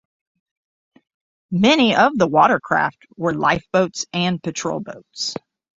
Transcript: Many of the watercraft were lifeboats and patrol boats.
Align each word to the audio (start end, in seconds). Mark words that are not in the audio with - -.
Many 1.51 1.95
of 1.95 2.17
the 2.17 2.25
watercraft 2.25 3.05
were 3.17 3.35
lifeboats 3.35 4.07
and 4.11 4.41
patrol 4.41 4.79
boats. 4.79 5.35